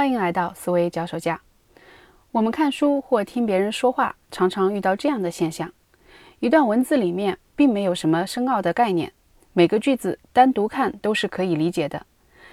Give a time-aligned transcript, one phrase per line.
[0.00, 1.38] 欢迎来到思维脚手架。
[2.32, 5.70] 我们看书或听别人说话，常常遇到这样的现象：
[6.38, 9.12] 一段文字里面并没有什么深奥的概念，
[9.52, 12.06] 每个句子单独看都是可以理解的，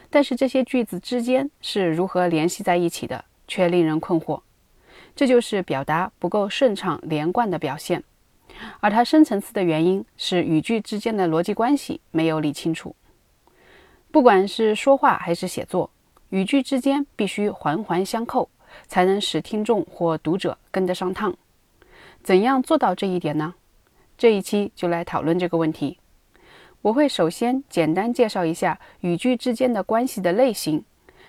[0.10, 4.42] 但是这些句子之间是如何联系在一起的，却令人困惑。
[5.16, 8.04] 这就是表达不够顺畅连贯的表现，
[8.82, 12.94] 而它深层次的原因是语句之间的逻辑关系没有理清楚。
[14.12, 15.90] 不管是说话还是写作。
[16.30, 18.50] 语句之间必须环环相扣，
[18.88, 21.36] 才能使听众或读者跟得上趟。
[22.22, 23.54] 怎样做到这一点呢？
[24.18, 26.00] 这一期就来讨论这个问题。
[26.82, 30.84] 我会首先简单介绍一下语句之间的关系的类型，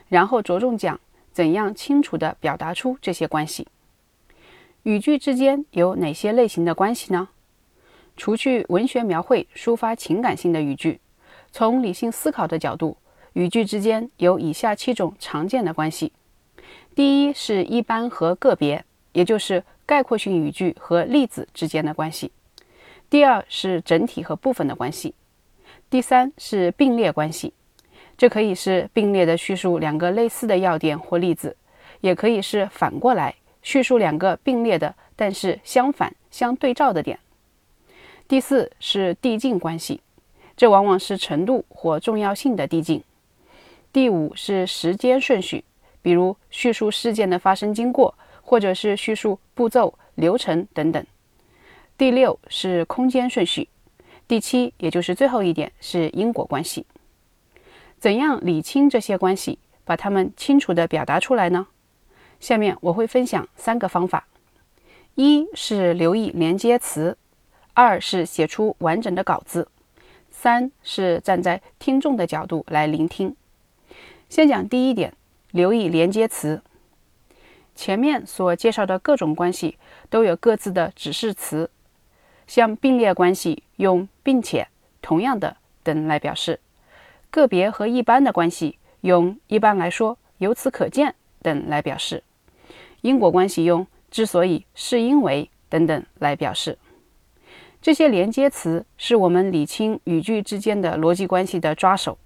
[0.08, 0.98] 然后着重讲
[1.32, 3.68] 怎样清楚地表达出这些关系。
[4.82, 7.28] 语句之间有哪些类型的关系呢？
[8.16, 11.00] 除去文学描绘、抒发情感性的语句，
[11.52, 12.96] 从理性思考的角度。
[13.34, 16.12] 语句之间有以下七种常见的关系：
[16.94, 22.30] 第一是一般和个别，也就是概括性语句和例子之间的关系；
[23.08, 25.12] 第二是整体和部分的关系；
[25.88, 27.52] 第三是并列关系，
[28.16, 31.56] 这可以是并列的叙述两个类似的要点或例子，
[32.00, 37.16] 也可以是反过来叙述两个并列的但是相反相对照的点；
[38.26, 40.00] 第四是递进关系，
[40.56, 43.02] 这往往是程度或重要性的递进。
[43.92, 45.64] 第五是时间顺序，
[46.02, 51.04] 比如叙述事件的发生经过，或者是叙述步骤、流程等等。
[51.96, 53.68] 第六是空间顺序。
[54.28, 56.84] 第七，也就是最后一点是因果关系。
[57.98, 61.66] 怎样理清这些关系，把它们清楚地表达出来呢？
[62.38, 64.28] 下面我会分享三个方法：
[65.14, 67.16] 一是留意连接词；
[67.72, 69.64] 二是写出完整的稿子；
[70.30, 73.34] 三是站在听众的角度来聆听。
[74.28, 75.14] 先讲第一点，
[75.52, 76.62] 留意连接词。
[77.74, 79.78] 前面所介绍的各种关系
[80.10, 81.70] 都有各自的指示词，
[82.46, 84.68] 像并列关系用“并且
[85.00, 86.58] ”“同样的”等来表示；
[87.30, 92.18] 个别和一般的关系用“一般来说”“由此可见”等来表示；
[93.00, 96.76] 因果关系用“之所以是因为”等等来表示。
[97.80, 102.18] 这些连接词是我们理清语句之间的逻辑关系的抓手。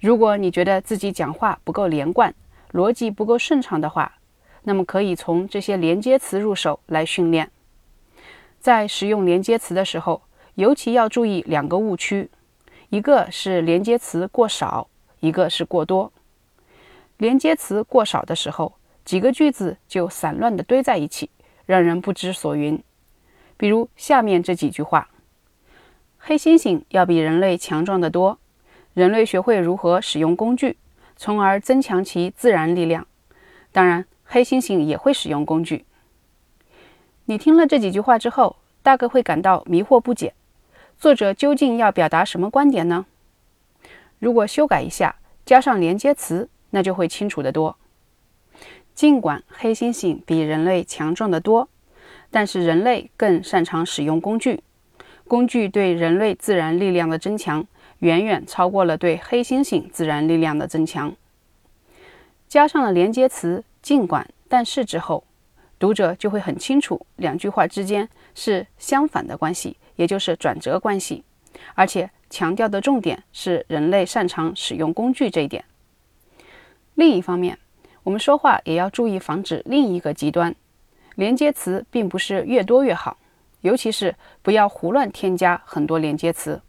[0.00, 2.34] 如果你觉得自己讲话不够连贯，
[2.72, 4.14] 逻辑不够顺畅的话，
[4.62, 7.50] 那么可以从这些连接词入手来训练。
[8.58, 10.22] 在使用连接词的时候，
[10.54, 12.30] 尤其要注意两个误区：
[12.88, 14.88] 一个是连接词过少，
[15.20, 16.10] 一个是过多。
[17.18, 18.72] 连接词过少的时候，
[19.04, 21.28] 几个句子就散乱地堆在一起，
[21.66, 22.82] 让人不知所云。
[23.58, 25.10] 比如下面这几句话：
[26.16, 28.38] 黑猩猩要比人类强壮得多。
[28.94, 30.76] 人类学会如何使用工具，
[31.16, 33.06] 从而增强其自然力量。
[33.72, 35.84] 当然，黑猩猩也会使用工具。
[37.26, 40.34] 你听了这几句话之后，大概会感到迷惑不解：
[40.98, 43.06] 作者究竟要表达什么观点呢？
[44.18, 47.76] 如果修改一下，加上连接词，那就会清楚得多。
[48.94, 51.68] 尽管黑猩猩比人类强壮得多，
[52.30, 54.62] 但是人类更擅长使用工具。
[55.26, 57.64] 工具对人类自然力量的增强。
[58.00, 61.14] 远远超过了对黑猩猩自然力量的增强。
[62.48, 65.24] 加上了连接词“尽管”“但是”之后，
[65.78, 71.24] 读者就会很清楚两句话之间是相反的关系，也就是转折关系。
[71.74, 75.64] 而且强调的重点是人类擅长使用工具这一点。
[76.94, 77.58] 另一方面，
[78.02, 80.54] 我们说话也要注意防止另一个极端：
[81.16, 83.16] 连接词并不是越多越好，
[83.60, 86.60] 尤其是不要胡乱添加很多连接词。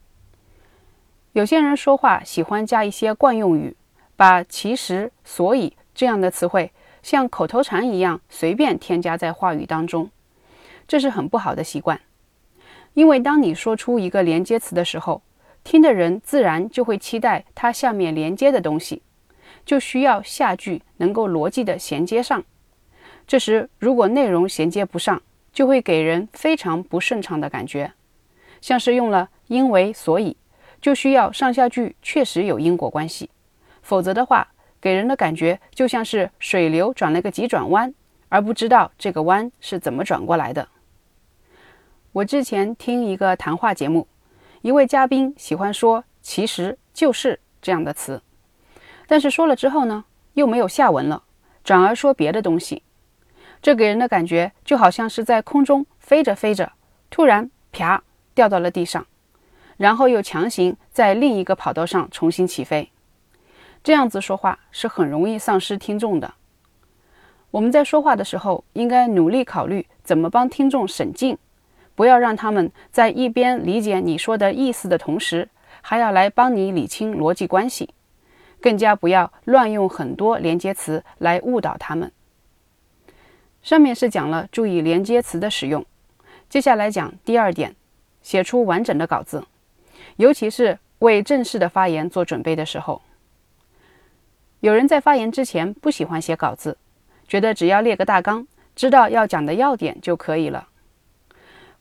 [1.34, 3.74] 有些人说话喜欢加一些惯用语，
[4.18, 10.10] 把“其实”“所以”这样的词汇像口头禅一样随便添加在话语当中，
[10.86, 12.02] 这是很不好的习惯。
[12.96, 15.22] 因为当你说出一个连接词的时候，
[15.64, 19.02] 听的人自然就会期待它下面连接的东西，
[19.66, 22.44] 就需要下句能够逻辑的衔接上。
[23.26, 25.22] 这时如果内容衔接不上，
[25.54, 27.94] 就会给人非常不顺畅的感觉，
[28.60, 30.36] 像是用了“因为”“所以”。
[30.82, 33.30] 就需要上下句确实有因果关系，
[33.82, 34.48] 否则的话，
[34.82, 37.94] 给人的感觉就像是水流转了个急转弯，
[38.30, 40.68] 而不知道这个弯是怎么转过来的。
[42.14, 44.08] 我之前听一个谈话节目，
[44.62, 48.22] 一位嘉宾喜欢说“其实就是”这样的词，
[49.08, 51.24] 但是说了之后呢，又没有下文了，
[51.64, 52.84] 转而说别的东西，
[53.62, 56.74] 这给人的感觉就好像是在空中飞着飞着，
[57.10, 59.06] 突然啪掉到了地上。
[59.82, 62.92] 然后又强行在另一个跑道上重新起飞，
[63.84, 66.36] 这样子说话是很容易丧失听众的，
[67.50, 71.36] 我们在说话的时候，应该努力考虑怎么帮听众省劲，
[71.96, 75.50] 不要让他们在一边理解你说的意思的同时，
[75.82, 77.90] 还要来帮你理清逻辑关系，
[78.62, 82.12] 更加不要乱用很多连接词来误导他们。
[83.64, 85.84] 上面是讲了注意连接词的使用，
[86.48, 87.76] 接下来讲第二点，
[88.22, 89.44] 写出完整的稿子，
[90.18, 93.02] 尤其是为正式的发言做准备的时候。
[94.60, 96.78] 有人在发言之前不喜欢写稿子。
[97.28, 100.68] 觉得只要列个大纲，知道要讲的要点就可以了。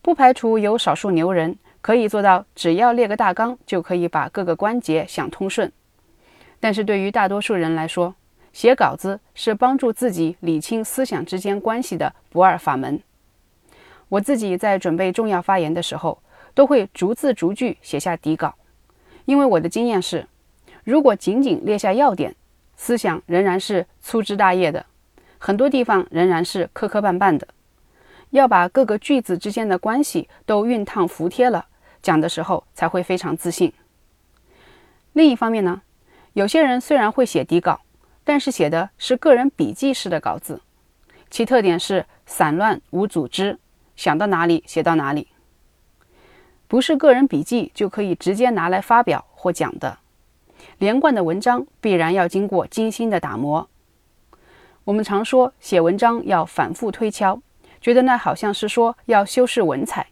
[0.01, 5.73] 不排除有少数牛人可以做到，只要列个大纲就可以把各个关节想通顺。
[6.61, 8.15] 但是对于大多数人来说，
[8.53, 13.03] 写稿子是帮助自己理清思想之间关系的不二法门。
[14.09, 16.23] 我自己在准备重要发言的时候，
[16.55, 18.55] 都会逐字逐句写下底稿，
[19.25, 20.27] 因为我的经验是，
[20.85, 22.35] 如果仅仅列下要点，
[22.77, 24.87] 思想仍然是粗枝大叶的。
[25.39, 27.49] 很多地方仍然是磕磕绊绊的，
[28.31, 31.67] 要把各个句子之间的关系都熨烫服帖了，
[32.03, 33.73] 讲的时候才会非常自信。
[35.15, 35.81] 另一方面呢，
[36.35, 37.81] 有些人虽然会写底稿，
[38.23, 40.61] 但是写的是个人笔记式的稿子，
[41.31, 43.59] 其特点是散乱无组织，
[43.97, 45.29] 想到哪里写到哪里，
[46.71, 49.99] 不是个人笔记就可以直接拿来发表或讲的。
[50.79, 53.69] 连贯的文章必然要经过精心的打磨。
[54.85, 57.43] 我们常说写文章要反复推敲，
[57.81, 60.07] 觉得那好像是说要修饰文采，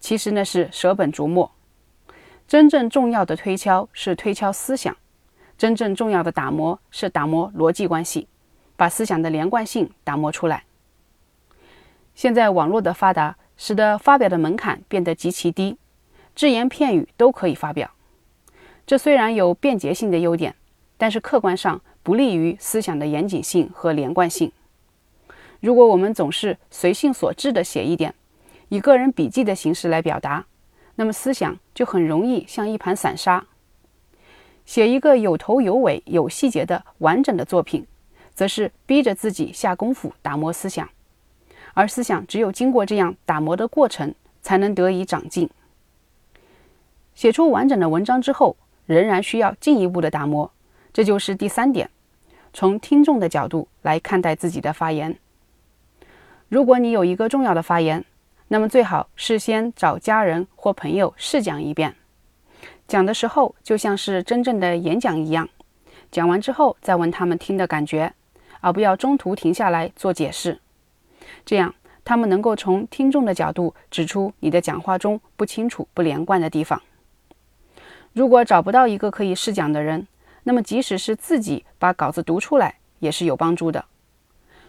[0.00, 1.52] 其实那是舍本逐末。
[2.48, 4.96] 真正重要的推敲是推敲思想，
[5.56, 8.26] 真正重要的打磨是打磨逻辑关系，
[8.74, 10.64] 把思想的连贯性打磨出来。
[12.16, 15.76] 现在网络的发达，使得发表的门槛变得极其低，
[16.34, 17.90] 只言片语都可以发表。
[18.86, 20.54] 这虽然有便捷性的优点，
[20.96, 21.82] 但是客观上。
[22.00, 24.50] 不利于思想的严谨性和连贯性。
[25.60, 28.14] 如果我们总是随性所致地写一点，
[28.70, 30.46] 以个人笔记的形式来表达，
[30.94, 33.44] 那么思想就很容易像一盘散沙。
[34.64, 37.86] 写一个有头有尾、有细节的完整的作品，
[38.32, 40.88] 则是逼着自己下功夫打磨思想，
[41.74, 45.48] 而思想只有经过这样打磨的过程，才能得以长进。
[47.14, 48.56] 写出完整的文章之后，
[48.86, 50.50] 仍然需要进一步的打磨，
[50.92, 51.90] 这就是第三点。
[52.52, 55.18] 从听众的角度来看待自己的发言。
[56.48, 58.04] 如果你有一个重要的发言，
[58.48, 61.94] 那么最好事先找家人或朋友试讲一遍。
[62.86, 65.46] 讲的时候就像是真正的演讲一样，
[66.10, 68.14] 讲完之后再问他们听的感觉，
[68.60, 70.58] 而不要中途停下来做解释。
[71.48, 71.74] 这样
[72.04, 76.82] 他们能够从听众的角度指出你的讲话中不清楚、不连贯的地方。
[78.12, 80.06] 如果找不到一个可以试讲的人，
[80.42, 83.86] 那么，即使是自己把稿子读出来，也是有帮助的。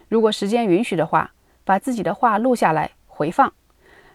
[0.08, 1.34] 如果时间允许的话，
[1.66, 3.52] 把自己的话录下来回放，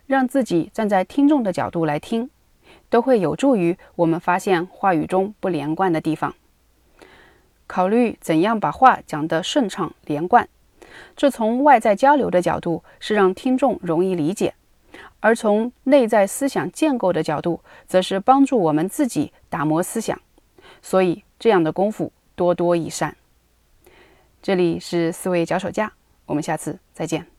[0.06, 2.30] 让自己站在听众的角度来听，
[2.88, 6.34] 都会有助于我们发现话语中不连贯的地方。
[7.66, 10.48] 考虑怎样把话讲得顺畅连贯，
[11.16, 14.54] 这从外在交流的角度是让听众容易理解，
[15.20, 20.20] 而从内在思想建构的角度，则是帮助我们自己打磨思想。
[20.80, 21.22] 所以。
[21.36, 23.14] 这样的功夫多多益善。
[24.40, 25.92] 这里是思维脚手架，
[26.24, 27.33] 我们下次再见。